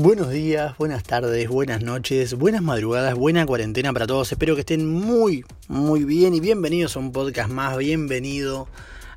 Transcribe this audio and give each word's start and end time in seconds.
Buenos 0.00 0.30
días, 0.30 0.78
buenas 0.78 1.02
tardes, 1.02 1.48
buenas 1.48 1.82
noches, 1.82 2.34
buenas 2.34 2.62
madrugadas, 2.62 3.16
buena 3.16 3.44
cuarentena 3.44 3.92
para 3.92 4.06
todos. 4.06 4.30
Espero 4.30 4.54
que 4.54 4.60
estén 4.60 4.88
muy, 4.88 5.44
muy 5.66 6.04
bien 6.04 6.34
y 6.34 6.40
bienvenidos 6.40 6.94
a 6.94 7.00
un 7.00 7.10
podcast 7.10 7.50
más. 7.50 7.76
Bienvenido 7.76 8.68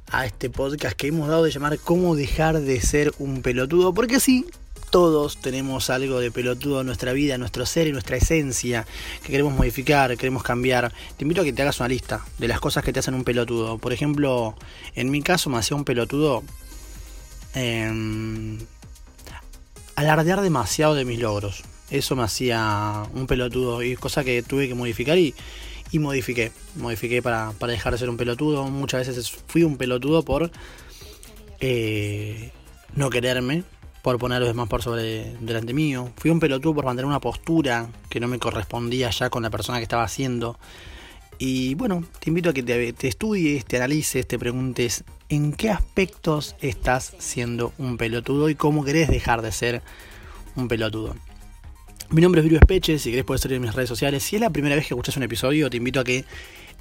a 0.09 0.25
este 0.25 0.49
podcast 0.49 0.97
que 0.97 1.05
hemos 1.05 1.28
dado 1.28 1.44
de 1.44 1.52
llamar 1.52 1.78
Cómo 1.78 2.15
dejar 2.15 2.62
de 2.62 2.81
ser 2.81 3.12
un 3.19 3.44
pelotudo. 3.44 3.94
Porque 3.94 4.19
sí, 4.19 4.47
todos 4.90 5.37
tenemos 5.37 5.91
algo 5.91 6.19
de 6.19 6.31
pelotudo 6.31 6.82
en 6.82 6.87
nuestra 6.87 7.13
vida, 7.13 7.36
en 7.36 7.41
nuestro 7.41 7.68
ser 7.68 7.86
y 7.86 7.91
nuestra 7.91 8.18
esencia 8.18 8.87
que 9.22 9.32
queremos 9.32 9.54
modificar, 9.54 10.18
queremos 10.18 10.41
cambiar. 10.41 10.91
Te 11.15 11.26
invito 11.26 11.41
a 11.41 11.44
que 11.44 11.54
te 11.54 11.62
hagas 11.62 11.79
una 11.79 11.90
lista 11.90 12.26
de 12.40 12.47
las 12.47 12.59
cosas 12.59 12.83
que 12.83 12.91
te 12.91 12.97
hacen 13.01 13.13
un 13.13 13.23
pelotudo. 13.23 13.77
Por 13.77 13.94
ejemplo, 13.94 14.55
en 14.95 15.12
mi 15.12 15.22
caso 15.22 15.51
me 15.51 15.59
hacía 15.59 15.77
un 15.77 15.86
pelotudo. 15.86 16.41
Eh, 17.54 18.58
alardear 19.95 20.41
demasiado 20.41 20.95
de 20.95 21.05
mis 21.05 21.20
logros. 21.20 21.63
Eso 21.90 22.16
me 22.16 22.23
hacía 22.23 23.04
un 23.13 23.27
pelotudo 23.27 23.84
y 23.84 23.95
cosa 23.95 24.23
que 24.23 24.44
tuve 24.44 24.67
que 24.67 24.76
modificar 24.76 25.17
y, 25.17 25.36
y 25.91 26.00
modifiqué. 26.00 26.52
Modifiqué 26.76 27.22
para, 27.22 27.52
para, 27.59 27.73
dejar 27.73 27.94
de 27.94 28.00
ser 28.00 28.09
un 28.09 28.17
pelotudo. 28.17 28.64
Muchas 28.66 29.08
veces 29.08 29.31
fui 29.48 29.64
un 29.64 29.77
pelotudo 29.77 30.23
por 30.23 30.52
eh, 31.59 32.52
no 32.95 33.09
quererme, 33.09 33.64
por 34.02 34.17
poner 34.17 34.38
a 34.38 34.40
los 34.40 34.50
demás 34.50 34.67
por 34.67 34.81
sobre 34.81 35.36
delante 35.40 35.73
mío. 35.73 36.12
Fui 36.17 36.31
un 36.31 36.39
pelotudo 36.39 36.76
por 36.76 36.86
mantener 36.86 37.05
una 37.05 37.20
postura 37.20 37.89
que 38.09 38.20
no 38.20 38.28
me 38.28 38.39
correspondía 38.39 39.09
ya 39.09 39.30
con 39.30 39.44
la 39.44 39.50
persona 39.50 39.78
que 39.78 39.84
estaba 39.84 40.03
haciendo. 40.03 40.58
Y 41.44 41.73
bueno, 41.73 42.04
te 42.20 42.30
invito 42.30 42.52
a 42.52 42.54
que 42.54 42.62
te, 42.62 43.08
estudies, 43.08 43.66
te 43.66 43.77
analices, 43.77 44.27
te 44.27 44.38
preguntes 44.38 45.04
en 45.27 45.54
qué 45.54 45.72
aspectos 45.72 46.55
estás 46.62 47.16
siendo 47.17 47.73
un 47.80 47.98
pelotudo 47.98 48.48
y 48.48 48.54
cómo 48.54 48.86
querés 48.86 49.09
dejar 49.09 49.41
de 49.41 49.52
ser 49.52 49.81
un 50.56 50.67
pelotudo. 50.67 51.16
Mi 52.12 52.22
nombre 52.22 52.42
es 52.42 52.45
Viru 52.45 52.58
Espeche, 52.58 53.00
si 53.00 53.09
querés 53.09 53.25
puedes 53.25 53.42
seguir 53.42 53.56
en 53.56 53.64
mis 53.64 53.73
redes 53.73 53.89
sociales. 53.89 54.22
Si 54.22 54.36
es 54.36 54.39
la 54.39 54.52
primera 54.52 54.75
vez 54.75 54.86
que 54.86 54.94
escuchas 54.94 55.17
un 55.17 55.23
episodio, 55.23 55.67
te 55.72 55.78
invito 55.78 56.00
a 56.00 56.03
que 56.03 56.25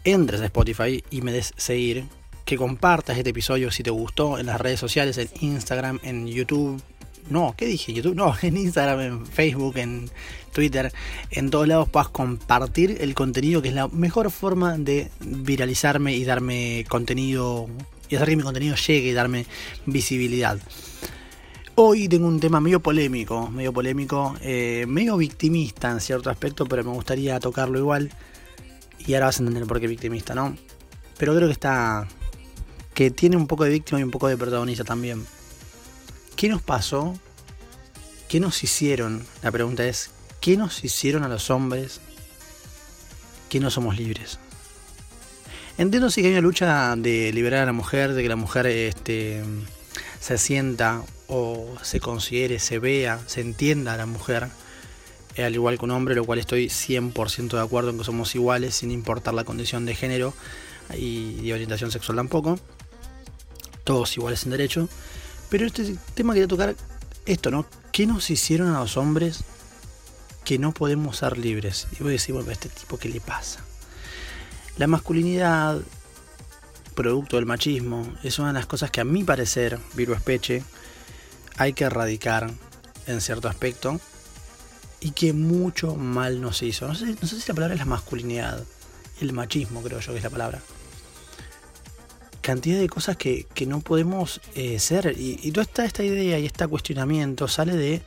entres 0.04 0.42
a 0.42 0.44
Spotify 0.44 1.02
y 1.10 1.22
me 1.22 1.32
des 1.32 1.54
seguir, 1.56 2.04
que 2.44 2.58
compartas 2.58 3.16
este 3.16 3.30
episodio 3.30 3.70
si 3.70 3.82
te 3.82 3.88
gustó 3.88 4.38
en 4.38 4.44
las 4.44 4.60
redes 4.60 4.78
sociales, 4.78 5.16
en 5.16 5.30
Instagram, 5.40 6.00
en 6.02 6.26
YouTube, 6.26 6.82
no, 7.28 7.54
¿qué 7.56 7.66
dije? 7.66 7.92
YouTube, 7.92 8.14
no, 8.14 8.34
en 8.42 8.56
Instagram, 8.56 9.00
en 9.00 9.26
Facebook, 9.26 9.76
en 9.76 10.10
Twitter, 10.52 10.92
en 11.30 11.50
todos 11.50 11.68
lados 11.68 11.88
puedas 11.88 12.08
compartir 12.08 12.98
el 13.00 13.14
contenido, 13.14 13.62
que 13.62 13.68
es 13.68 13.74
la 13.74 13.88
mejor 13.88 14.30
forma 14.30 14.78
de 14.78 15.10
viralizarme 15.20 16.16
y 16.16 16.24
darme 16.24 16.84
contenido, 16.88 17.68
y 18.08 18.16
hacer 18.16 18.28
que 18.28 18.36
mi 18.36 18.42
contenido 18.42 18.76
llegue 18.76 19.10
y 19.10 19.12
darme 19.12 19.46
visibilidad. 19.86 20.58
Hoy 21.76 22.08
tengo 22.08 22.26
un 22.26 22.40
tema 22.40 22.60
medio 22.60 22.80
polémico, 22.80 23.48
medio 23.48 23.72
polémico, 23.72 24.36
eh, 24.42 24.84
medio 24.86 25.16
victimista 25.16 25.90
en 25.90 26.00
cierto 26.00 26.28
aspecto, 26.28 26.66
pero 26.66 26.84
me 26.84 26.90
gustaría 26.90 27.40
tocarlo 27.40 27.78
igual. 27.78 28.10
Y 28.98 29.14
ahora 29.14 29.26
vas 29.26 29.38
a 29.38 29.42
entender 29.44 29.66
por 29.66 29.80
qué 29.80 29.86
victimista, 29.86 30.34
¿no? 30.34 30.54
Pero 31.16 31.34
creo 31.34 31.48
que 31.48 31.52
está. 31.52 32.06
que 32.92 33.10
tiene 33.10 33.36
un 33.36 33.46
poco 33.46 33.64
de 33.64 33.70
víctima 33.70 33.98
y 33.98 34.02
un 34.02 34.10
poco 34.10 34.28
de 34.28 34.36
protagonista 34.36 34.84
también. 34.84 35.24
¿Qué 36.40 36.48
nos 36.48 36.62
pasó? 36.62 37.20
¿Qué 38.26 38.40
nos 38.40 38.64
hicieron? 38.64 39.26
La 39.42 39.52
pregunta 39.52 39.84
es, 39.86 40.10
¿qué 40.40 40.56
nos 40.56 40.82
hicieron 40.82 41.22
a 41.22 41.28
los 41.28 41.50
hombres 41.50 42.00
que 43.50 43.60
no 43.60 43.68
somos 43.68 43.98
libres? 43.98 44.38
Entiendo 45.76 46.08
sí 46.08 46.22
que 46.22 46.28
hay 46.28 46.32
una 46.32 46.40
lucha 46.40 46.96
de 46.96 47.30
liberar 47.34 47.64
a 47.64 47.66
la 47.66 47.74
mujer, 47.74 48.14
de 48.14 48.22
que 48.22 48.28
la 48.30 48.36
mujer 48.36 48.66
este, 48.68 49.42
se 50.18 50.38
sienta 50.38 51.02
o 51.28 51.76
se 51.82 52.00
considere, 52.00 52.58
se 52.58 52.78
vea, 52.78 53.20
se 53.26 53.42
entienda 53.42 53.92
a 53.92 53.98
la 53.98 54.06
mujer, 54.06 54.48
eh, 55.34 55.44
al 55.44 55.52
igual 55.52 55.78
que 55.78 55.84
un 55.84 55.90
hombre, 55.90 56.14
lo 56.14 56.24
cual 56.24 56.38
estoy 56.38 56.68
100% 56.68 57.50
de 57.50 57.60
acuerdo 57.60 57.90
en 57.90 57.98
que 57.98 58.04
somos 58.04 58.34
iguales, 58.34 58.76
sin 58.76 58.90
importar 58.92 59.34
la 59.34 59.44
condición 59.44 59.84
de 59.84 59.94
género 59.94 60.32
y 60.96 61.34
de 61.42 61.52
orientación 61.52 61.90
sexual 61.90 62.16
tampoco. 62.16 62.58
Todos 63.84 64.16
iguales 64.16 64.44
en 64.44 64.52
derecho. 64.52 64.88
Pero 65.50 65.66
este 65.66 65.96
tema 66.14 66.32
quería 66.32 66.48
tocar 66.48 66.76
esto, 67.26 67.50
¿no? 67.50 67.66
¿Qué 67.92 68.06
nos 68.06 68.30
hicieron 68.30 68.74
a 68.74 68.80
los 68.80 68.96
hombres 68.96 69.42
que 70.44 70.58
no 70.58 70.72
podemos 70.72 71.18
ser 71.18 71.36
libres? 71.36 71.88
Y 71.92 72.02
voy 72.02 72.10
a 72.10 72.12
decir, 72.12 72.34
bueno, 72.34 72.48
a 72.48 72.52
este 72.52 72.68
tipo, 72.68 72.96
¿qué 72.96 73.08
le 73.08 73.20
pasa? 73.20 73.60
La 74.78 74.86
masculinidad, 74.86 75.80
producto 76.94 77.36
del 77.36 77.46
machismo, 77.46 78.10
es 78.22 78.38
una 78.38 78.48
de 78.48 78.54
las 78.54 78.66
cosas 78.66 78.92
que 78.92 79.00
a 79.00 79.04
mi 79.04 79.24
parecer, 79.24 79.78
Viru 79.94 80.14
Espeche, 80.14 80.62
hay 81.56 81.72
que 81.72 81.84
erradicar 81.84 82.50
en 83.06 83.20
cierto 83.20 83.48
aspecto 83.48 84.00
y 85.00 85.10
que 85.10 85.32
mucho 85.32 85.96
mal 85.96 86.40
nos 86.40 86.62
hizo. 86.62 86.86
No 86.86 86.94
sé, 86.94 87.16
no 87.20 87.26
sé 87.26 87.40
si 87.40 87.48
la 87.48 87.54
palabra 87.54 87.74
es 87.74 87.80
la 87.80 87.86
masculinidad, 87.86 88.64
el 89.20 89.32
machismo 89.32 89.82
creo 89.82 89.98
yo 89.98 90.12
que 90.12 90.18
es 90.18 90.24
la 90.24 90.30
palabra 90.30 90.62
cantidad 92.50 92.80
de 92.80 92.88
cosas 92.88 93.16
que, 93.16 93.46
que 93.54 93.64
no 93.64 93.78
podemos 93.78 94.40
eh, 94.56 94.80
ser. 94.80 95.14
Y, 95.16 95.52
toda 95.52 95.62
esta, 95.62 95.84
esta 95.84 96.02
idea 96.02 96.36
y 96.36 96.46
este 96.46 96.66
cuestionamiento 96.66 97.46
sale 97.46 97.76
de 97.76 98.02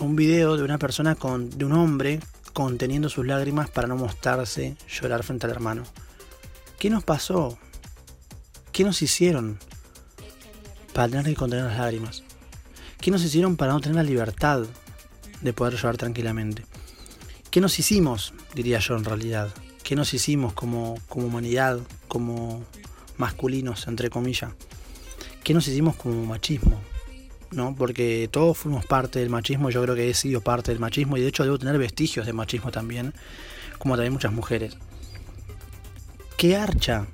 un 0.00 0.16
video 0.16 0.58
de 0.58 0.64
una 0.64 0.76
persona, 0.76 1.14
con, 1.14 1.48
de 1.48 1.64
un 1.64 1.72
hombre, 1.72 2.20
conteniendo 2.52 3.08
sus 3.08 3.26
lágrimas 3.26 3.70
para 3.70 3.88
no 3.88 3.96
mostrarse 3.96 4.76
llorar 4.86 5.22
frente 5.22 5.46
al 5.46 5.52
hermano. 5.52 5.84
¿Qué 6.78 6.90
nos 6.90 7.04
pasó? 7.04 7.58
¿Qué 8.70 8.84
nos 8.84 9.00
hicieron 9.00 9.58
para 10.92 11.08
tener 11.08 11.24
que 11.24 11.34
contener 11.34 11.64
las 11.64 11.78
lágrimas? 11.78 12.24
¿Qué 13.00 13.10
nos 13.10 13.24
hicieron 13.24 13.56
para 13.56 13.72
no 13.72 13.80
tener 13.80 13.96
la 13.96 14.02
libertad 14.02 14.66
de 15.40 15.52
poder 15.54 15.76
llorar 15.76 15.96
tranquilamente? 15.96 16.66
¿Qué 17.50 17.62
nos 17.62 17.78
hicimos, 17.78 18.34
diría 18.54 18.78
yo 18.78 18.94
en 18.94 19.04
realidad? 19.04 19.48
¿Qué 19.82 19.96
nos 19.96 20.12
hicimos 20.12 20.52
como, 20.52 20.96
como 21.08 21.28
humanidad, 21.28 21.80
como 22.08 22.62
masculinos, 23.18 23.86
entre 23.86 24.10
comillas. 24.10 24.52
¿Qué 25.44 25.54
nos 25.54 25.68
hicimos 25.68 25.96
como 25.96 26.24
machismo? 26.24 26.80
¿No? 27.50 27.74
Porque 27.74 28.28
todos 28.30 28.56
fuimos 28.58 28.86
parte 28.86 29.18
del 29.18 29.30
machismo, 29.30 29.70
yo 29.70 29.82
creo 29.82 29.94
que 29.94 30.10
he 30.10 30.14
sido 30.14 30.40
parte 30.40 30.70
del 30.70 30.80
machismo 30.80 31.16
y 31.16 31.20
de 31.20 31.28
hecho 31.28 31.44
debo 31.44 31.58
tener 31.58 31.78
vestigios 31.78 32.26
de 32.26 32.32
machismo 32.32 32.70
también, 32.70 33.14
como 33.78 33.94
también 33.94 34.12
muchas 34.12 34.32
mujeres. 34.32 34.76
Qué 36.36 36.56
archa, 36.56 37.06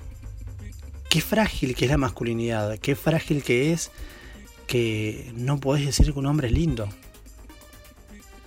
qué 1.08 1.20
frágil 1.20 1.74
que 1.74 1.84
es 1.84 1.90
la 1.90 1.98
masculinidad, 1.98 2.78
qué 2.78 2.96
frágil 2.96 3.42
que 3.42 3.72
es 3.72 3.90
que 4.66 5.32
no 5.36 5.60
podés 5.60 5.86
decir 5.86 6.12
que 6.12 6.18
un 6.18 6.26
hombre 6.26 6.48
es 6.48 6.54
lindo. 6.54 6.88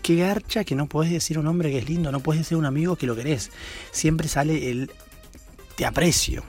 Qué 0.01 0.23
archa 0.23 0.63
que 0.63 0.75
no 0.75 0.87
podés 0.87 1.11
decir 1.11 1.39
un 1.39 1.47
hombre 1.47 1.71
que 1.71 1.79
es 1.79 1.89
lindo, 1.89 2.11
no 2.11 2.19
podés 2.19 2.41
decir 2.41 2.57
un 2.57 2.65
amigo 2.65 2.95
que 2.95 3.07
lo 3.07 3.15
querés. 3.15 3.51
Siempre 3.91 4.27
sale 4.27 4.69
el 4.69 4.91
te 5.75 5.85
aprecio, 5.85 6.43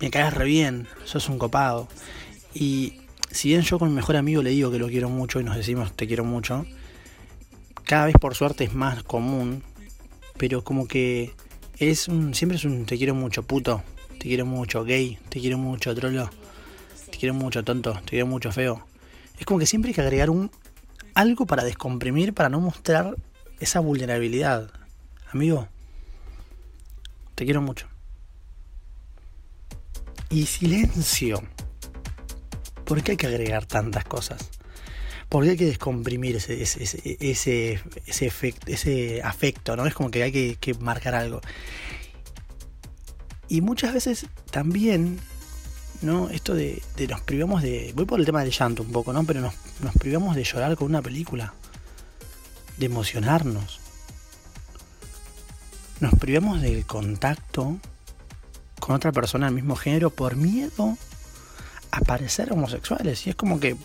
me 0.00 0.10
caes 0.10 0.34
re 0.34 0.44
bien, 0.44 0.86
sos 1.04 1.28
un 1.28 1.38
copado. 1.38 1.88
Y 2.54 3.00
si 3.30 3.48
bien 3.48 3.62
yo 3.62 3.78
con 3.78 3.88
mi 3.88 3.94
mejor 3.94 4.16
amigo 4.16 4.42
le 4.42 4.50
digo 4.50 4.70
que 4.70 4.78
lo 4.78 4.88
quiero 4.88 5.08
mucho 5.08 5.40
y 5.40 5.44
nos 5.44 5.56
decimos 5.56 5.92
te 5.94 6.06
quiero 6.06 6.24
mucho, 6.24 6.66
cada 7.84 8.06
vez 8.06 8.16
por 8.20 8.34
suerte 8.34 8.64
es 8.64 8.74
más 8.74 9.02
común, 9.02 9.62
pero 10.36 10.64
como 10.64 10.88
que 10.88 11.32
es 11.78 12.08
un, 12.08 12.34
siempre 12.34 12.56
es 12.56 12.64
un 12.64 12.86
te 12.86 12.96
quiero 12.96 13.14
mucho, 13.14 13.42
puto, 13.42 13.82
te 14.18 14.26
quiero 14.28 14.46
mucho, 14.46 14.84
gay, 14.84 15.18
te 15.28 15.40
quiero 15.40 15.58
mucho, 15.58 15.94
trolo, 15.94 16.30
te 17.10 17.18
quiero 17.18 17.34
mucho, 17.34 17.62
tonto, 17.64 17.92
te 18.04 18.10
quiero 18.10 18.26
mucho, 18.26 18.52
feo. 18.52 18.86
Es 19.38 19.44
como 19.44 19.60
que 19.60 19.66
siempre 19.66 19.90
hay 19.90 19.94
que 19.94 20.00
agregar 20.00 20.30
un 20.30 20.50
algo 21.14 21.46
para 21.46 21.64
descomprimir, 21.64 22.34
para 22.34 22.48
no 22.48 22.60
mostrar 22.60 23.16
esa 23.60 23.80
vulnerabilidad. 23.80 24.70
Amigo, 25.32 25.68
te 27.34 27.44
quiero 27.44 27.62
mucho. 27.62 27.86
Y 30.30 30.46
silencio. 30.46 31.42
¿Por 32.84 33.02
qué 33.02 33.12
hay 33.12 33.16
que 33.16 33.26
agregar 33.26 33.66
tantas 33.66 34.04
cosas? 34.04 34.50
¿Por 35.28 35.44
qué 35.44 35.50
hay 35.50 35.56
que 35.56 35.66
descomprimir 35.66 36.36
ese, 36.36 36.62
ese, 36.62 37.16
ese, 37.20 37.80
ese, 38.66 39.22
afecto? 39.22 39.76
¿no? 39.76 39.86
Es 39.86 39.94
como 39.94 40.10
que 40.10 40.22
hay 40.22 40.56
que, 40.56 40.74
marcar 40.74 41.14
algo. 41.14 41.40
Y 43.48 43.60
muchas 43.60 43.92
veces 43.92 44.26
también 44.50 45.18
¿no? 46.02 46.28
Esto 46.28 46.54
de, 46.54 46.82
nos 47.08 47.22
privamos 47.22 47.62
de. 47.62 47.92
Voy 47.96 48.04
por 48.04 48.20
el 48.20 48.26
tema 48.26 48.42
del 48.42 48.52
llanto 48.52 48.82
un 48.82 48.92
poco, 48.92 49.12
¿no? 49.12 49.24
Pero 49.24 49.40
nos 49.40 49.94
privamos 49.98 50.36
de 50.36 50.44
llorar 50.44 50.76
con 50.76 50.88
una 50.88 51.02
película. 51.02 51.54
De 52.76 52.86
emocionarnos. 52.86 53.80
Nos 56.00 56.14
privamos 56.14 56.60
del 56.60 56.84
contacto 56.84 57.78
con 58.86 58.94
otra 58.94 59.10
persona 59.10 59.46
del 59.46 59.54
mismo 59.56 59.74
género 59.74 60.10
por 60.10 60.36
miedo 60.36 60.96
a 61.90 62.00
parecer 62.02 62.52
homosexuales. 62.52 63.26
Y 63.26 63.30
es 63.30 63.36
como 63.36 63.58
que. 63.58 63.76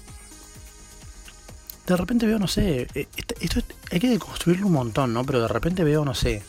De 1.87 1.97
repente 1.97 2.27
veo, 2.27 2.37
no 2.37 2.47
sé. 2.47 2.87
Eh, 2.93 3.07
esto 3.39 3.61
hay 3.89 3.99
que 3.99 4.19
construirlo 4.19 4.67
un 4.67 4.73
montón, 4.73 5.11
¿no? 5.11 5.25
Pero 5.25 5.41
de 5.41 5.47
repente 5.47 5.83
veo, 5.83 6.05
no 6.05 6.13
sé. 6.13 6.43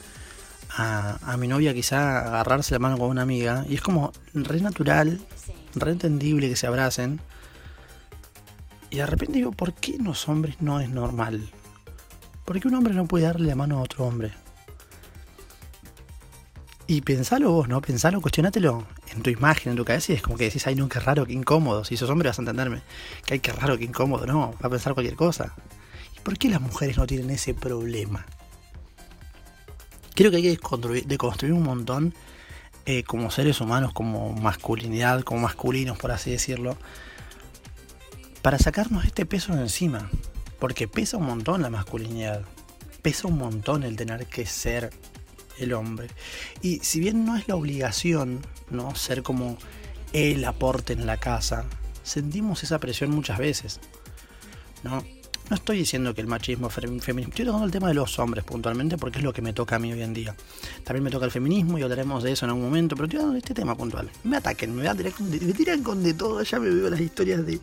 A, 0.76 1.34
mi 1.38 1.48
novia 1.48 1.72
quizá 1.72 2.18
agarrarse 2.18 2.74
la 2.74 2.78
mano 2.78 2.98
con 2.98 3.08
una 3.08 3.22
amiga. 3.22 3.64
Y 3.70 3.76
es 3.76 3.80
como 3.80 4.12
re 4.34 4.60
natural, 4.60 5.18
re 5.74 5.92
entendible 5.92 6.50
que 6.50 6.56
se 6.56 6.66
abracen. 6.66 7.22
Y 8.90 8.96
de 8.96 9.06
repente 9.06 9.38
digo, 9.38 9.52
¿por 9.52 9.72
qué 9.72 9.96
los 9.98 10.28
hombres 10.28 10.56
no 10.60 10.78
es 10.78 10.90
normal? 10.90 11.48
¿Por 12.44 12.60
qué 12.60 12.68
un 12.68 12.74
hombre 12.74 12.92
no 12.92 13.06
puede 13.06 13.24
darle 13.24 13.48
la 13.48 13.54
mano 13.54 13.78
a 13.78 13.82
otro 13.82 14.04
hombre? 14.04 14.41
Y 16.92 17.00
pensalo 17.00 17.50
vos, 17.52 17.68
¿no? 17.68 17.80
Pensalo, 17.80 18.20
cuestionátelo 18.20 18.86
en 19.14 19.22
tu 19.22 19.30
imagen, 19.30 19.70
en 19.70 19.78
tu 19.78 19.84
cabeza, 19.86 20.12
y 20.12 20.16
es 20.16 20.20
como 20.20 20.36
que 20.36 20.44
decís, 20.44 20.66
ay, 20.66 20.74
no, 20.74 20.90
qué 20.90 21.00
raro, 21.00 21.24
qué 21.24 21.32
incómodo. 21.32 21.86
Si 21.86 21.96
sos 21.96 22.10
hombre 22.10 22.28
vas 22.28 22.38
a 22.38 22.42
entenderme. 22.42 22.82
Que 23.24 23.32
ay, 23.32 23.40
qué 23.40 23.50
raro, 23.50 23.78
qué 23.78 23.84
incómodo. 23.84 24.26
No, 24.26 24.52
va 24.62 24.66
a 24.66 24.68
pensar 24.68 24.92
cualquier 24.92 25.16
cosa. 25.16 25.54
¿Y 26.14 26.20
por 26.20 26.36
qué 26.36 26.50
las 26.50 26.60
mujeres 26.60 26.98
no 26.98 27.06
tienen 27.06 27.30
ese 27.30 27.54
problema? 27.54 28.26
Creo 30.14 30.30
que 30.30 30.36
hay 30.36 30.42
que 30.42 31.02
deconstruir, 31.06 31.54
un 31.54 31.62
montón 31.62 32.12
eh, 32.84 33.04
como 33.04 33.30
seres 33.30 33.62
humanos, 33.62 33.94
como 33.94 34.34
masculinidad, 34.34 35.22
como 35.22 35.40
masculinos, 35.40 35.96
por 35.96 36.10
así 36.10 36.30
decirlo, 36.30 36.76
para 38.42 38.58
sacarnos 38.58 39.06
este 39.06 39.24
peso 39.24 39.54
de 39.54 39.62
encima. 39.62 40.10
Porque 40.58 40.88
pesa 40.88 41.16
un 41.16 41.24
montón 41.24 41.62
la 41.62 41.70
masculinidad. 41.70 42.42
Pesa 43.00 43.28
un 43.28 43.38
montón 43.38 43.82
el 43.82 43.96
tener 43.96 44.26
que 44.26 44.44
ser 44.44 44.90
el 45.58 45.72
hombre. 45.72 46.08
Y 46.60 46.78
si 46.80 47.00
bien 47.00 47.24
no 47.24 47.36
es 47.36 47.48
la 47.48 47.56
obligación, 47.56 48.40
¿no? 48.70 48.94
Ser 48.94 49.22
como 49.22 49.58
el 50.12 50.44
aporte 50.44 50.92
en 50.92 51.06
la 51.06 51.16
casa, 51.16 51.64
sentimos 52.02 52.62
esa 52.62 52.78
presión 52.78 53.10
muchas 53.10 53.38
veces. 53.38 53.80
¿No? 54.82 55.02
No 55.50 55.56
estoy 55.56 55.78
diciendo 55.78 56.14
que 56.14 56.20
el 56.20 56.26
machismo 56.26 56.70
feminismo, 56.70 57.28
estoy 57.28 57.44
tocando 57.44 57.66
el 57.66 57.70
tema 57.70 57.88
de 57.88 57.94
los 57.94 58.18
hombres 58.18 58.44
puntualmente 58.44 58.96
porque 58.96 59.18
es 59.18 59.24
lo 59.24 59.32
que 59.32 59.42
me 59.42 59.52
toca 59.52 59.76
a 59.76 59.78
mí 59.78 59.92
hoy 59.92 60.02
en 60.02 60.14
día. 60.14 60.34
También 60.84 61.04
me 61.04 61.10
toca 61.10 61.26
el 61.26 61.30
feminismo 61.30 61.78
y 61.78 61.82
hablaremos 61.82 62.22
de 62.22 62.32
eso 62.32 62.46
en 62.46 62.50
algún 62.50 62.64
momento, 62.64 62.96
pero 62.96 63.04
estoy 63.04 63.18
hablando 63.18 63.34
de 63.34 63.40
este 63.40 63.52
tema 63.52 63.74
puntual. 63.74 64.10
Me 64.24 64.38
ataquen, 64.38 64.74
me, 64.74 64.88
me 64.94 65.52
tiran 65.52 65.82
con 65.82 66.02
de 66.02 66.14
todo, 66.14 66.42
ya 66.42 66.58
me 66.58 66.70
veo 66.70 66.88
las 66.88 67.00
historias 67.00 67.44
de, 67.44 67.60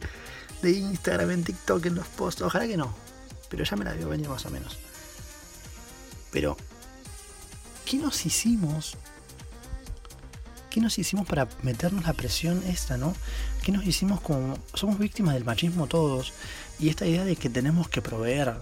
de 0.62 0.71
Instagram, 0.71 1.31
en 1.31 1.44
TikTok, 1.44 1.86
en 1.88 1.95
los 1.95 2.07
posts, 2.09 2.41
ojalá 2.41 2.68
que 2.68 2.77
no, 2.77 2.94
pero 3.50 3.63
ya 3.63 3.75
me 3.75 3.86
la 3.86 3.94
veo 3.94 4.09
venir 4.09 4.30
más 4.30 4.45
o 4.45 4.51
menos. 4.51 4.77
Pero 6.31 6.57
¿qué 7.89 7.97
nos 7.97 8.24
hicimos? 8.27 8.95
¿Qué 10.69 10.80
nos 10.80 11.00
hicimos 11.00 11.27
para 11.27 11.47
meternos 11.63 12.06
la 12.06 12.13
presión 12.13 12.62
esta, 12.68 12.97
no? 12.97 13.15
¿Qué 13.63 13.71
nos 13.71 13.83
hicimos 13.83 14.21
como... 14.21 14.59
Somos 14.75 15.00
víctimas 15.00 15.33
del 15.33 15.44
machismo 15.44 15.88
todos. 15.88 16.31
Y 16.77 16.89
esta 16.89 17.07
idea 17.07 17.25
de 17.25 17.36
que 17.36 17.50
tenemos 17.50 17.89
que 17.89 18.03
proveer, 18.03 18.53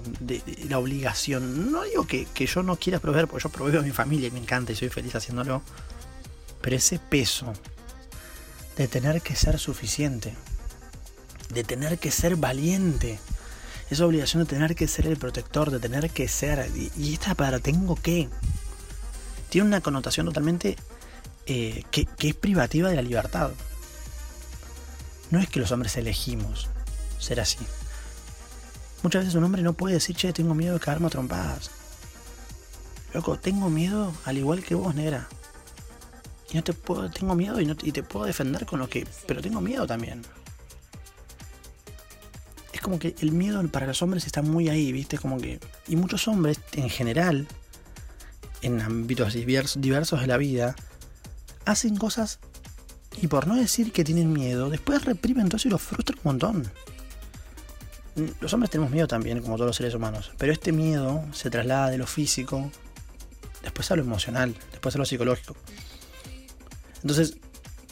la 0.69 0.79
obligación. 0.79 1.73
No 1.73 1.83
digo 1.83 2.07
que, 2.07 2.25
yo 2.45 2.63
no 2.63 2.77
quiera 2.77 2.99
proveer, 2.99 3.27
porque 3.27 3.43
yo 3.43 3.49
proveo 3.49 3.81
a 3.81 3.83
mi 3.83 3.91
familia 3.91 4.29
y 4.29 4.31
me 4.31 4.39
encanta 4.39 4.71
y 4.71 4.75
soy 4.75 4.87
feliz 4.87 5.13
haciéndolo. 5.13 5.61
Pero 6.61 6.77
ese 6.77 6.97
peso 6.97 7.51
de 8.77 8.87
tener 8.87 9.21
que 9.21 9.35
ser 9.35 9.59
suficiente, 9.59 10.33
de 11.49 11.65
tener 11.65 11.99
que 11.99 12.11
ser 12.11 12.37
valiente, 12.37 13.19
esa 13.89 14.05
obligación 14.05 14.43
de 14.43 14.49
tener 14.49 14.73
que 14.73 14.87
ser 14.87 15.05
el 15.05 15.17
protector, 15.17 15.69
de 15.69 15.79
tener 15.79 16.09
que 16.11 16.29
ser, 16.29 16.71
y, 16.73 16.91
y 16.95 17.13
esta 17.13 17.35
para 17.35 17.59
tengo 17.59 17.95
que, 17.97 18.29
tiene 19.49 19.67
una 19.67 19.81
connotación 19.81 20.25
totalmente 20.25 20.75
eh, 21.45 21.83
que, 21.91 22.07
es 22.19 22.35
privativa 22.35 22.89
de 22.89 22.95
la 22.95 23.01
libertad. 23.01 23.51
No 25.31 25.39
es 25.39 25.49
que 25.49 25.59
los 25.59 25.71
hombres 25.71 25.95
elegimos 25.97 26.67
ser 27.19 27.39
así. 27.39 27.59
Muchas 29.03 29.23
veces 29.23 29.35
un 29.35 29.43
hombre 29.43 29.61
no 29.61 29.73
puede 29.73 29.95
decir, 29.95 30.15
che, 30.15 30.33
tengo 30.33 30.53
miedo 30.53 30.73
de 30.73 30.79
caerme 30.79 31.07
a 31.07 31.09
trompadas. 31.09 31.71
Loco, 33.13 33.37
tengo 33.37 33.69
miedo 33.69 34.13
al 34.25 34.37
igual 34.37 34.63
que 34.63 34.75
vos, 34.75 34.93
negra. 34.93 35.27
Y 36.51 36.55
no 36.55 36.63
te 36.63 36.73
puedo, 36.73 37.09
tengo 37.09 37.35
miedo 37.35 37.59
y, 37.61 37.65
no, 37.65 37.75
y 37.81 37.91
te 37.91 38.03
puedo 38.03 38.25
defender 38.25 38.65
con 38.65 38.79
lo 38.79 38.89
que. 38.89 39.07
Pero 39.27 39.41
tengo 39.41 39.61
miedo 39.61 39.87
también. 39.87 40.23
Es 42.73 42.81
como 42.81 42.99
que 42.99 43.15
el 43.19 43.31
miedo 43.31 43.65
para 43.69 43.87
los 43.87 44.01
hombres 44.01 44.25
está 44.25 44.41
muy 44.41 44.69
ahí, 44.69 44.91
¿viste? 44.91 45.17
Como 45.17 45.37
que. 45.39 45.59
Y 45.87 45.95
muchos 45.95 46.27
hombres, 46.27 46.59
en 46.73 46.89
general, 46.89 47.47
en 48.61 48.81
ámbitos 48.81 49.33
diversos 49.33 50.21
de 50.21 50.27
la 50.27 50.37
vida, 50.37 50.75
hacen 51.65 51.95
cosas 51.95 52.39
y 53.21 53.27
por 53.27 53.47
no 53.47 53.55
decir 53.55 53.91
que 53.91 54.03
tienen 54.03 54.31
miedo, 54.31 54.69
después 54.69 55.03
reprimen 55.05 55.49
todo 55.49 55.61
y 55.63 55.69
los 55.69 55.81
frustran 55.81 56.19
un 56.19 56.23
montón. 56.23 56.71
Los 58.41 58.53
hombres 58.53 58.71
tenemos 58.71 58.91
miedo 58.91 59.07
también, 59.07 59.41
como 59.41 59.55
todos 59.55 59.67
los 59.67 59.75
seres 59.75 59.93
humanos, 59.93 60.31
pero 60.37 60.51
este 60.51 60.71
miedo 60.71 61.23
se 61.31 61.49
traslada 61.49 61.89
de 61.89 61.97
lo 61.97 62.07
físico, 62.07 62.71
después 63.61 63.91
a 63.91 63.95
lo 63.95 64.01
emocional, 64.01 64.55
después 64.71 64.95
a 64.95 64.97
lo 64.99 65.05
psicológico. 65.05 65.55
Entonces, 67.01 67.37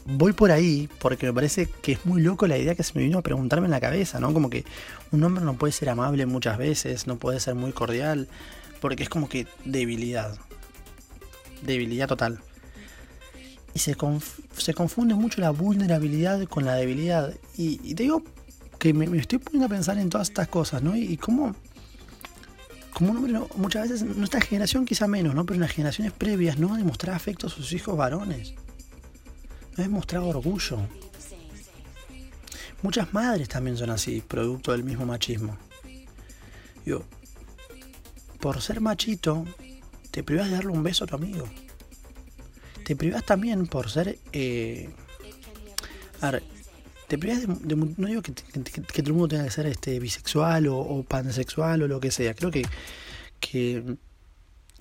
voy 0.06 0.34
por 0.34 0.52
ahí 0.52 0.90
porque 1.00 1.28
me 1.28 1.34
parece 1.34 1.68
que 1.68 1.94
es 1.94 2.06
muy 2.06 2.22
loco 2.22 2.48
la 2.48 2.58
idea 2.58 2.76
que 2.76 2.84
se 2.84 2.94
me 2.96 3.04
vino 3.04 3.20
a 3.20 3.22
preguntarme 3.22 3.66
en 3.66 3.72
la 3.72 3.80
cabeza, 3.80 4.20
¿no? 4.20 4.34
Como 4.34 4.50
que 4.50 4.66
un 5.12 5.24
hombre 5.24 5.44
no 5.44 5.58
puede 5.58 5.74
ser 5.74 5.90
amable 5.90 6.26
muchas 6.26 6.58
veces, 6.58 7.08
no 7.08 7.18
puede 7.18 7.40
ser 7.40 7.56
muy 7.56 7.72
cordial, 7.72 8.28
porque 8.82 9.04
es 9.04 9.10
como 9.10 9.30
que 9.30 9.48
debilidad 9.64 10.38
debilidad 11.66 12.08
total. 12.08 12.40
Y 13.74 13.80
se, 13.80 13.96
se 14.58 14.74
confunde 14.74 15.16
mucho 15.16 15.42
la 15.42 15.50
vulnerabilidad 15.50 16.46
con 16.46 16.66
la 16.66 16.76
debilidad. 16.76 17.34
Y, 17.58 17.94
te 17.94 18.04
digo 18.04 18.24
que 18.80 18.94
me, 18.94 19.06
estoy 19.18 19.40
poniendo 19.40 19.66
a 19.66 19.70
pensar 19.70 19.98
en 19.98 20.10
todas 20.10 20.30
estas 20.30 20.48
cosas, 20.48 20.82
¿no? 20.82 20.96
Y, 20.96 21.18
cómo, 21.18 21.56
como 22.94 23.12
un 23.12 23.18
hombre, 23.18 23.40
muchas 23.58 23.90
veces, 23.90 24.16
nuestra 24.16 24.40
generación 24.40 24.86
quizá 24.86 25.08
menos, 25.08 25.36
¿no? 25.36 25.46
Pero 25.46 25.56
en 25.56 25.62
las 25.62 25.72
generaciones 25.72 26.14
previas 26.14 26.58
no 26.58 26.74
ha 26.74 26.78
demostrado 26.78 27.18
afecto 27.18 27.48
a 27.48 27.50
sus 27.50 27.74
hijos 27.74 27.98
varones. 27.98 28.54
No 29.76 29.84
ha 29.84 29.88
demostrado 29.88 30.28
orgullo. 30.28 30.80
Muchas 32.82 33.14
madres 33.14 33.50
también 33.50 33.78
son 33.78 33.90
así, 33.90 34.22
producto 34.22 34.72
del 34.72 34.84
mismo 34.84 35.06
machismo. 35.06 35.58
Yo, 36.86 37.04
por 38.40 38.62
ser 38.62 38.80
machito, 38.80 39.44
te 40.16 40.24
privas 40.24 40.50
de 40.50 40.56
darle 40.56 40.72
un 40.72 40.82
beso 40.82 41.04
a 41.04 41.08
tu 41.08 41.16
amigo. 41.16 41.46
Te 42.86 42.96
privas 42.96 43.26
también 43.26 43.68
por 43.68 43.90
ser... 43.90 44.18
Eh, 44.32 44.90
a 46.22 46.32
ver, 46.32 46.44
te 47.10 47.18
privas 47.18 47.42
de, 47.42 47.76
no 47.76 48.08
digo 48.08 48.22
que, 48.22 48.32
todo 48.32 49.08
el 49.08 49.12
mundo 49.12 49.28
tenga 49.28 49.44
que 49.44 49.52
ser 49.52 49.66
este 49.66 50.00
bisexual 50.00 50.68
o, 50.70 51.04
pansexual 51.04 51.82
o 51.82 51.90
lo 51.90 52.00
que 52.00 52.12
sea. 52.12 52.34
Creo 52.34 52.50
que, 52.50 52.66
que, 53.42 53.98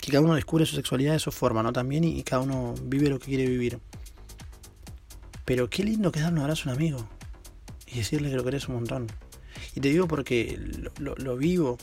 cada 0.09 0.21
uno 0.21 0.35
descubre 0.35 0.65
su 0.65 0.77
sexualidad 0.77 1.11
de 1.11 1.19
su 1.19 1.33
forma, 1.33 1.61
¿no? 1.61 1.73
También 1.73 2.05
y, 2.05 2.23
cada 2.23 2.41
uno 2.41 2.73
vive 2.83 3.09
lo 3.09 3.19
que 3.19 3.25
quiere 3.25 3.45
vivir. 3.45 3.79
Pero 5.43 5.69
qué 5.69 5.83
lindo 5.83 6.13
que 6.13 6.19
es 6.19 6.23
dar 6.23 6.31
un 6.31 6.39
abrazo 6.39 6.69
a 6.69 6.71
un 6.71 6.77
amigo 6.77 7.09
y 7.87 7.97
decirle 7.97 8.29
que 8.29 8.37
lo 8.37 8.45
querés 8.45 8.69
un 8.69 8.75
montón. 8.75 9.07
Y 9.75 9.81
te 9.81 9.89
digo 9.89 10.07
porque 10.07 10.57
lo, 10.97 11.13
lo 11.15 11.35
vivo. 11.35 11.77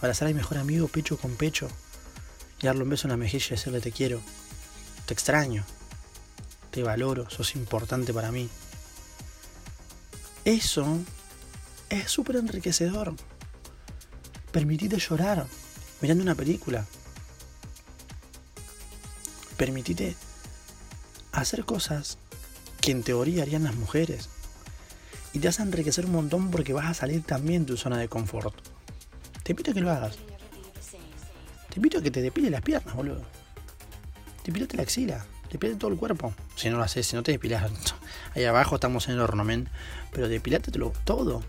Abrazar 0.00 0.28
a 0.28 0.30
mi 0.30 0.36
mejor 0.36 0.56
amigo 0.56 0.88
pecho 0.88 1.18
con 1.18 1.36
pecho 1.36 1.68
y 2.60 2.66
darle 2.66 2.82
un 2.82 2.90
beso 2.90 3.06
en 3.06 3.12
la 3.12 3.16
mejilla 3.16 3.46
y 3.46 3.50
decirle 3.50 3.80
te 3.80 3.92
quiero, 3.92 4.20
te 5.06 5.14
extraño, 5.14 5.64
te 6.70 6.82
valoro, 6.82 7.28
sos 7.30 7.56
importante 7.56 8.12
para 8.12 8.30
mí. 8.30 8.48
Eso 10.44 10.98
es 11.88 12.10
súper 12.10 12.36
enriquecedor. 12.36 13.14
Permitite 14.52 14.98
llorar 14.98 15.46
mirando 16.00 16.22
una 16.22 16.34
película. 16.34 16.86
Permitite 19.56 20.16
hacer 21.32 21.64
cosas 21.64 22.18
que 22.80 22.92
en 22.92 23.02
teoría 23.02 23.42
harían 23.42 23.64
las 23.64 23.74
mujeres. 23.74 24.28
Y 25.32 25.38
te 25.38 25.48
vas 25.48 25.60
a 25.60 25.62
enriquecer 25.62 26.06
un 26.06 26.12
montón 26.12 26.50
porque 26.50 26.72
vas 26.72 26.86
a 26.86 26.94
salir 26.94 27.22
también 27.22 27.62
de 27.62 27.72
tu 27.72 27.76
zona 27.76 27.98
de 27.98 28.08
confort. 28.08 28.54
Te 29.42 29.52
invito 29.52 29.70
a 29.70 29.74
que 29.74 29.80
lo 29.80 29.90
hagas. 29.90 30.16
Te 31.70 31.76
invito 31.76 31.98
a 31.98 32.02
que 32.02 32.10
te 32.10 32.20
depile 32.20 32.50
las 32.50 32.62
piernas, 32.62 32.94
boludo. 32.94 33.22
Depilate 34.44 34.76
la 34.76 34.82
axila, 34.82 35.24
depilate 35.50 35.78
todo 35.78 35.90
el 35.90 35.96
cuerpo. 35.96 36.34
Si 36.56 36.68
no 36.68 36.78
lo 36.78 36.82
haces, 36.82 37.06
si 37.06 37.14
no 37.14 37.22
te 37.22 37.32
depilas, 37.32 37.70
ahí 38.34 38.44
abajo 38.44 38.74
estamos 38.74 39.08
en 39.08 39.14
el 39.14 39.20
horno, 39.20 39.44
men. 39.44 39.68
Pero 40.12 40.28
depilátetelo 40.28 40.92
todo. 41.04 41.42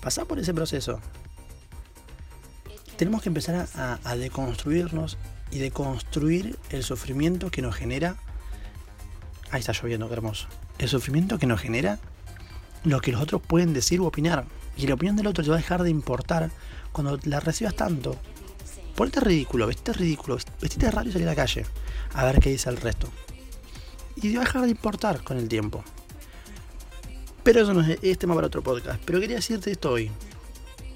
Pasá 0.00 0.24
por 0.24 0.38
ese 0.38 0.52
proceso. 0.52 1.00
Tenemos 2.96 3.22
que 3.22 3.28
empezar 3.28 3.68
a, 3.74 3.98
a 4.04 4.16
deconstruirnos 4.16 5.16
y 5.50 5.58
deconstruir 5.58 6.58
el 6.70 6.82
sufrimiento 6.82 7.50
que 7.50 7.62
nos 7.62 7.76
genera. 7.76 8.16
Ahí 9.50 9.60
está 9.60 9.72
lloviendo, 9.72 10.08
qué 10.08 10.14
hermoso. 10.14 10.48
El 10.78 10.88
sufrimiento 10.88 11.38
que 11.38 11.46
nos 11.46 11.60
genera 11.60 12.00
lo 12.84 13.00
que 13.00 13.12
los 13.12 13.20
otros 13.20 13.40
pueden 13.40 13.72
decir 13.72 14.00
o 14.00 14.06
opinar. 14.06 14.46
Y 14.76 14.86
la 14.86 14.94
opinión 14.94 15.16
del 15.16 15.28
otro 15.28 15.44
te 15.44 15.50
va 15.50 15.56
a 15.56 15.60
dejar 15.60 15.82
de 15.82 15.90
importar 15.90 16.50
cuando 16.92 17.18
la 17.24 17.40
recibas 17.40 17.74
tanto. 17.74 18.16
Ponete 18.96 19.20
ridículo, 19.20 19.66
vestite 19.66 19.92
ridículo, 19.92 20.38
vestite 20.60 20.90
raro 20.90 21.08
y 21.08 21.12
salí 21.12 21.24
a 21.24 21.28
la 21.28 21.34
calle. 21.34 21.66
A 22.12 22.24
ver 22.24 22.38
qué 22.38 22.50
dice 22.50 22.70
el 22.70 22.76
resto. 22.76 23.08
Y 24.16 24.20
te 24.20 24.38
dejar 24.38 24.62
de 24.62 24.70
importar 24.70 25.22
con 25.24 25.36
el 25.36 25.48
tiempo. 25.48 25.82
Pero 27.42 27.62
eso 27.62 27.74
no 27.74 27.82
es, 27.82 28.18
tema 28.18 28.34
para 28.34 28.46
otro 28.46 28.62
podcast. 28.62 29.02
Pero 29.04 29.20
quería 29.20 29.36
decirte 29.36 29.72
esto 29.72 29.90
hoy. 29.90 30.10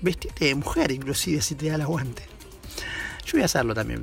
Vestite 0.01 0.47
de 0.47 0.55
mujer, 0.55 0.93
inclusive, 0.93 1.43
si 1.43 1.57
te 1.57 1.69
da 1.69 1.75
el 1.75 1.83
aguante. 1.83 2.23
Yo 3.25 3.33
voy 3.33 3.43
a 3.43 3.47
hacerlo 3.47 3.75
también. 3.75 4.03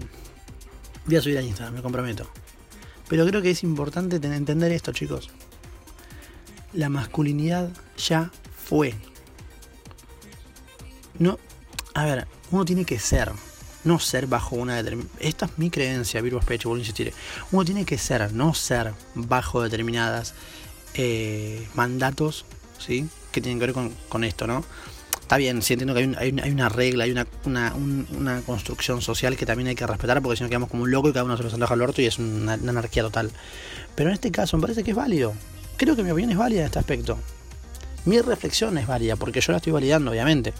Voy 1.05 1.15
a 1.15 1.21
subir 1.21 1.37
a 1.37 1.41
Instagram, 1.41 1.75
me 1.75 1.81
comprometo. 1.81 2.29
Pero 3.07 3.25
creo 3.25 3.41
que 3.41 3.51
es 3.51 3.63
importante 3.63 4.17
entender 4.17 4.71
esto, 4.71 4.91
chicos. 4.91 5.29
La 6.73 6.89
masculinidad 6.89 7.69
ya 7.97 8.31
fue. 8.65 8.93
no, 11.17 11.39
a 11.93 12.05
ver, 12.05 12.27
uno 12.51 12.65
tiene 12.65 12.83
que 12.83 12.99
ser, 12.99 13.31
no 13.85 13.99
ser 13.99 14.27
bajo 14.27 14.55
una 14.55 14.75
determinada... 14.75 15.09
Esta 15.19 15.45
es 15.45 15.57
mi 15.57 15.69
creencia, 15.69 16.21
Virgo 16.21 16.41
Speech, 16.41 16.63
vuelvo 16.65 16.77
a 16.77 16.79
insistir. 16.79 17.13
Uno 17.51 17.63
tiene 17.63 17.85
que 17.85 17.97
ser, 17.97 18.33
no 18.33 18.53
ser 18.53 18.93
bajo 19.13 19.61
determinadas 19.61 20.33
eh, 20.95 21.65
mandatos, 21.75 22.45
¿sí? 22.77 23.07
Que 23.31 23.41
tienen 23.41 23.59
que 23.59 23.67
ver 23.67 23.73
con, 23.73 23.91
con 24.09 24.23
esto, 24.23 24.47
¿no? 24.47 24.65
Está 25.21 25.37
bien, 25.37 25.63
sí 25.63 25.73
entiendo 25.73 25.95
que 25.95 26.15
hay, 26.19 26.35
hay, 26.39 26.51
una 26.51 26.69
regla, 26.69 27.05
hay 27.05 27.11
una, 27.11 27.25
una, 27.73 28.41
construcción 28.41 29.01
social 29.01 29.35
que 29.35 29.47
también 29.47 29.67
hay 29.67 29.73
que 29.73 29.87
respetar 29.87 30.21
porque 30.21 30.37
si 30.37 30.43
no 30.43 30.49
quedamos 30.49 30.69
como 30.69 30.83
un 30.83 30.91
loco 30.91 31.09
y 31.09 31.13
cada 31.13 31.25
uno 31.25 31.35
se 31.35 31.41
lo 31.41 31.51
antoja 31.51 31.73
al 31.73 31.81
orto 31.81 31.99
y 32.03 32.05
es 32.05 32.19
una, 32.19 32.53
anarquía 32.53 33.01
total. 33.01 33.31
Pero 33.95 34.11
en 34.11 34.13
este 34.13 34.29
caso 34.29 34.55
me 34.57 34.61
parece 34.61 34.83
que 34.83 34.91
es 34.91 34.95
válido. 34.95 35.33
Creo 35.77 35.95
que 35.95 36.03
mi 36.03 36.11
opinión 36.11 36.31
es 36.31 36.37
válida 36.37 36.61
en 36.61 36.65
este 36.67 36.77
aspecto. 36.77 37.17
Mi 38.05 38.21
reflexión 38.21 38.77
es 38.77 38.85
válida 38.85 39.15
porque 39.15 39.41
yo 39.41 39.51
la 39.51 39.57
estoy 39.57 39.73
validando, 39.73 40.11
obviamente. 40.11 40.53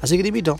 Así 0.00 0.16
que 0.16 0.22
te 0.22 0.28
invito 0.28 0.58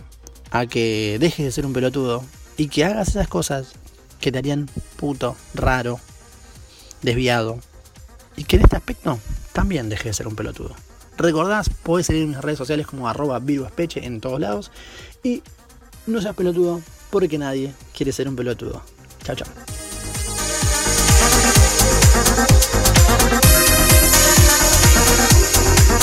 a 0.51 0.65
que 0.65 1.17
dejes 1.19 1.45
de 1.45 1.51
ser 1.51 1.65
un 1.65 1.73
pelotudo 1.73 2.23
y 2.57 2.67
que 2.67 2.85
hagas 2.85 3.09
esas 3.09 3.27
cosas 3.27 3.73
que 4.19 4.31
te 4.31 4.37
harían 4.37 4.69
puto, 4.97 5.35
raro, 5.53 5.99
desviado. 7.01 7.59
Y 8.35 8.43
que 8.43 8.57
en 8.57 8.63
este 8.63 8.75
aspecto 8.75 9.19
también 9.53 9.89
dejes 9.89 10.05
de 10.05 10.13
ser 10.13 10.27
un 10.27 10.35
pelotudo. 10.35 10.75
Recordás, 11.17 11.69
podés 11.69 12.05
seguir 12.05 12.23
en 12.23 12.29
mis 12.29 12.41
redes 12.41 12.57
sociales 12.57 12.87
como 12.87 13.07
arroba 13.09 13.39
viruspeche 13.39 14.05
en 14.05 14.21
todos 14.21 14.39
lados. 14.39 14.71
Y 15.23 15.43
no 16.07 16.21
seas 16.21 16.35
pelotudo 16.35 16.81
porque 17.09 17.37
nadie 17.37 17.73
quiere 17.95 18.11
ser 18.11 18.27
un 18.27 18.35
pelotudo. 18.35 18.81
Chao, 19.23 19.35
chao. 19.35 19.80